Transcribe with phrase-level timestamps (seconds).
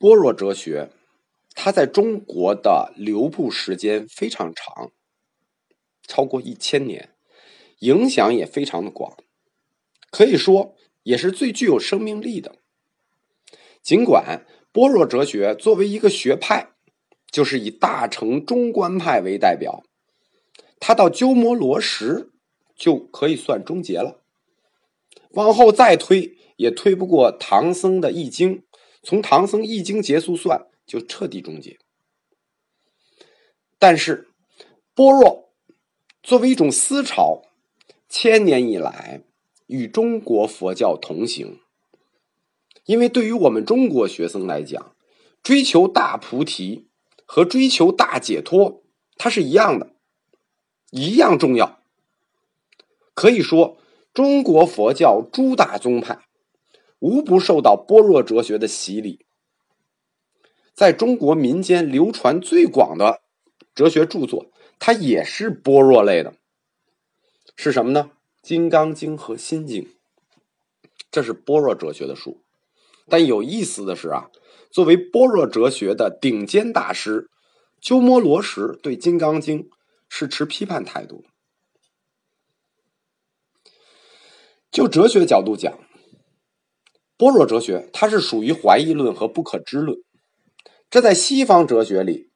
[0.00, 0.88] 般若哲学，
[1.54, 4.92] 它在中国的流布时间非常长，
[6.08, 7.10] 超过一千年，
[7.80, 9.18] 影响也非常的广，
[10.10, 12.56] 可以说也是最具有生命力的。
[13.82, 16.70] 尽管般若哲学作为一个学派，
[17.30, 19.84] 就是以大乘中观派为代表，
[20.78, 22.30] 它到鸠摩罗什
[22.74, 24.22] 就可以算终结了，
[25.32, 28.56] 往后再推也推不过唐僧的《易经》。
[29.02, 31.78] 从唐僧一经结束算，就彻底终结。
[33.78, 34.28] 但是，
[34.94, 35.50] 般若
[36.22, 37.42] 作为一种思潮，
[38.08, 39.22] 千年以来
[39.66, 41.60] 与中国佛教同行。
[42.84, 44.94] 因为对于我们中国学生来讲，
[45.42, 46.88] 追求大菩提
[47.24, 48.82] 和追求大解脱，
[49.16, 49.94] 它是一样的，
[50.90, 51.82] 一样重要。
[53.14, 53.78] 可以说，
[54.12, 56.18] 中国佛教诸大宗派。
[57.00, 59.26] 无不受到般若哲学的洗礼，
[60.74, 63.22] 在中国民间流传最广的
[63.74, 66.34] 哲学著作，它也是般若类的，
[67.56, 68.10] 是什么呢？
[68.46, 69.84] 《金刚经》和《心经》，
[71.10, 72.42] 这是般若哲学的书。
[73.08, 74.30] 但有意思的是啊，
[74.70, 77.30] 作为般若哲学的顶尖大师，
[77.80, 79.64] 鸠摩罗什对《金刚经》
[80.08, 81.24] 是持批判态度。
[84.70, 85.78] 就哲学角度讲。
[87.20, 90.02] 般若哲学，它是属于怀疑论和不可知论，
[90.88, 92.30] 这在西方哲学里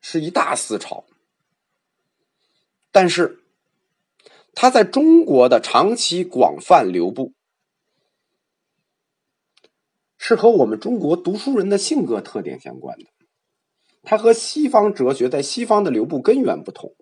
[0.00, 1.04] 是一大思潮。
[2.92, 3.40] 但是，
[4.54, 7.32] 它在中国的长期广泛流布，
[10.16, 13.06] 是和我们中国读书人的性格特点相关的。
[14.04, 16.94] 它和西方哲学在西方的流布根源不同。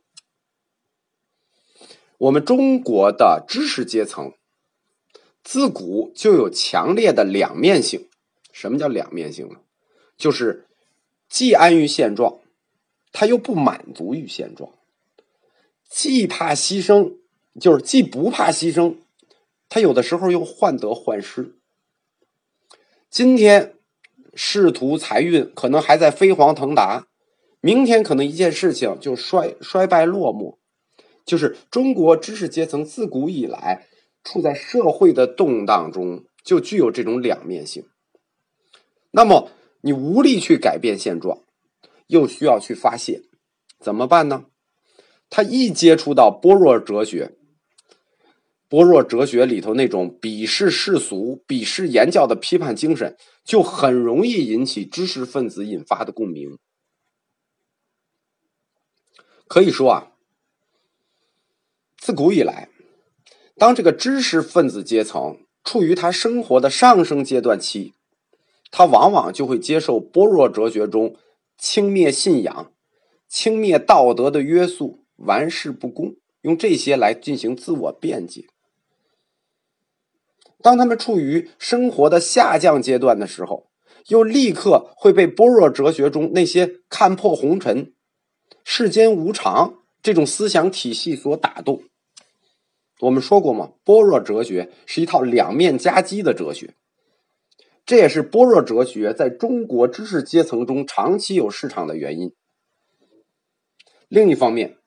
[2.17, 4.33] 我们中国的知识阶层。
[5.43, 8.09] 自古就有强烈的两面性。
[8.53, 9.57] 什么叫两面性呢？
[10.17, 10.67] 就是
[11.29, 12.39] 既安于现状，
[13.13, 14.71] 他又不满足于现状；
[15.89, 17.17] 既怕牺牲，
[17.59, 18.97] 就是既不怕牺牲，
[19.69, 21.57] 他有的时候又患得患失。
[23.11, 23.75] 今天
[24.35, 27.09] 仕途财运可能还在飞黄腾达，
[27.61, 30.59] 明天可能一件事情就衰衰败落寞。
[31.25, 33.87] 就是中国知识阶层自古以来。
[34.25, 37.85] 处在社会的动荡中，就具有这种两面性。
[39.11, 39.51] 那么，
[39.83, 41.43] 你无力去改变现状，
[42.07, 43.23] 又需要去发泄，
[43.79, 44.47] 怎么办呢？
[45.29, 47.37] 他一接触到般若哲学，
[48.69, 56.59] 般若哲学里头那种鄙视世俗、鄙视言教的批判精神，就很容易引起知识分子引发的共鸣。
[59.47, 60.13] 可以说啊，
[61.99, 62.69] 自古以来。
[63.63, 67.93] 当这个知识分子阶层处于他生活的上升阶段期，
[68.73, 71.15] 他往往就会接受般若哲学中
[71.57, 72.73] 轻蔑信仰、
[73.29, 78.47] 轻蔑道德的约束、玩世不恭，用这些来进行自我辩解。
[80.61, 83.69] 当他们处于生活的下降阶段的时候，
[84.09, 87.93] 又立刻会被般若哲学中那些看破红尘、
[88.65, 91.85] 世间无常这种思想体系所打动。
[93.03, 96.77] 我们说过嘛，般若哲学是一套两面夹击的哲学，
[97.85, 102.33] 这也是般若哲学在中国知识阶层中长期有市场的原因。
[104.07, 104.79] 另一方面，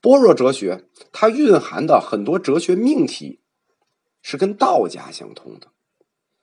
[0.00, 3.40] 般若哲学它蕴含的很多哲学命题
[4.22, 5.72] 是跟道家相通的。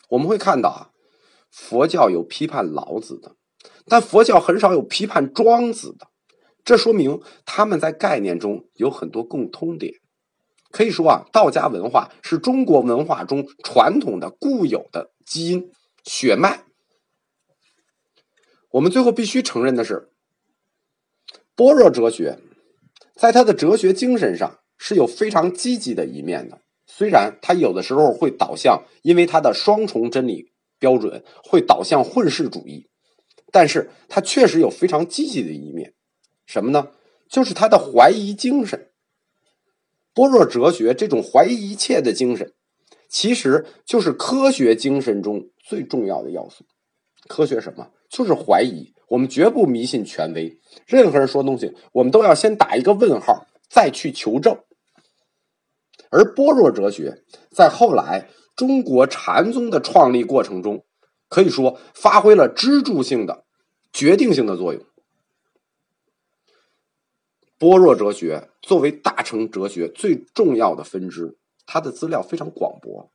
[0.10, 0.92] 我们会看到啊，
[1.50, 3.38] 佛教有批判老子的，
[3.86, 6.08] 但佛教很少有批判庄子的，
[6.66, 10.03] 这说明他们在概念中有很多共通点。
[10.74, 15.72] 可以说啊，道家文化是中国文化中传统的固有的基因
[16.04, 16.64] 血脉。
[18.72, 20.10] 我们最后必须承认的是，
[21.56, 22.40] 般若哲学
[23.16, 26.62] 在它的哲学精神上是有非常积极的一面的。
[26.88, 32.90] 虽然它有的时候会导向，因为它的双重真理标准会导向混世主义，
[33.52, 35.94] 但是它确实有非常积极的一面。
[36.48, 36.88] 什么呢？
[37.30, 38.90] 就是它的怀疑精神。
[40.14, 42.54] 般若哲学这种怀疑一切的精神，
[43.10, 46.66] 其实就是科学精神中最重要的要素。
[47.28, 47.90] 科学什么？
[48.10, 48.94] 就是怀疑。
[49.10, 54.58] 我们绝不迷信权威，任何人说东西，我们都要先打一个问号，再去求证。
[56.10, 60.84] 而般若哲学在后来中国禅宗的创立过程中，
[61.30, 63.46] 可以说发挥了支柱性的、
[63.92, 64.84] 决定性的作用。
[67.58, 73.10] 般若哲学作为大乘哲学最重要的分支它的资料非常广博。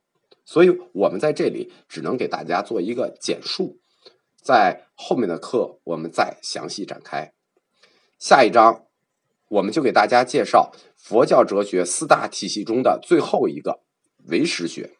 [0.45, 3.79] 所以我们在这里只能给大家做一个简述
[4.41, 7.33] 在后面的课我们再详细展开。
[8.17, 8.85] 下一章
[9.49, 13.81] 我们就给大家介绍佛教哲学四大体系中的最后一个
[14.27, 14.98] 唯识学。